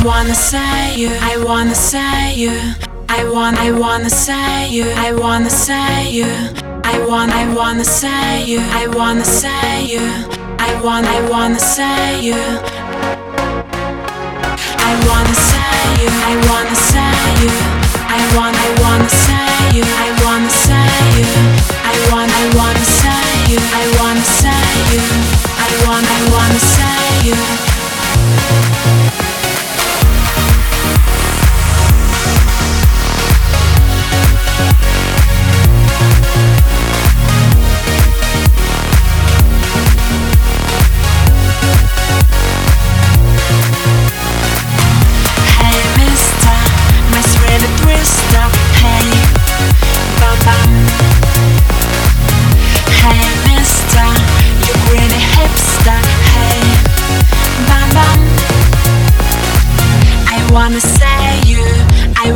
[0.00, 2.52] I wanna say you, I wanna say you.
[3.08, 6.24] I want, I wanna say you, I wanna say you.
[6.84, 10.00] I want, I wanna say you, I wanna say you.
[10.58, 12.40] I want, I wanna say you.
[14.88, 17.52] I wanna say you, I wanna say you.
[18.08, 21.79] I want, I wanna say you, I wanna say you.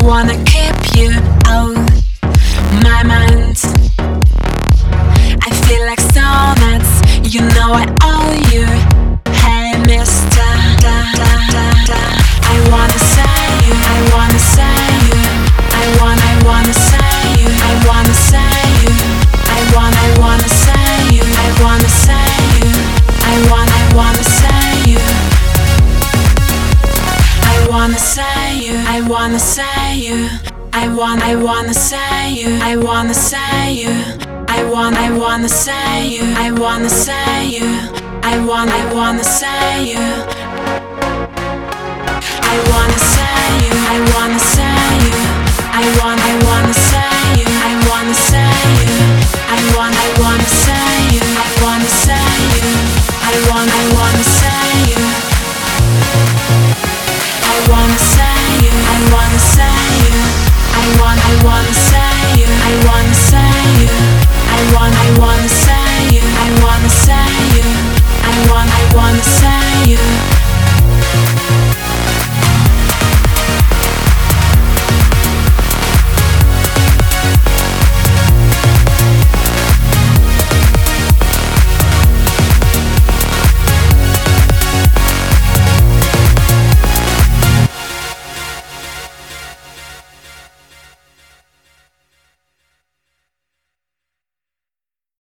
[0.04, 1.10] Wanna keep you
[1.46, 1.74] out
[2.82, 3.56] my mind.
[5.46, 6.24] I feel like so
[6.62, 6.92] nuts,
[7.34, 8.66] you know I owe you.
[9.42, 10.50] Hey mister,
[10.84, 12.02] da, da, da, da.
[12.52, 15.20] I wanna say you, I wanna say you.
[15.80, 18.92] I want, I wanna say you, I wanna say you.
[19.56, 22.28] I want, I wanna say you, I wanna say
[22.60, 22.72] you.
[23.32, 25.02] I want, I wanna say you.
[27.52, 28.43] I wanna say
[28.74, 30.28] you, I wanna say you.
[30.72, 33.92] I want, I wanna say you, I wanna say you.
[34.48, 37.68] I want, I wanna say you, I wanna say you.
[38.22, 40.04] I want, I wanna say you.
[42.52, 44.73] I wanna say you, I wanna say
[61.44, 61.93] want,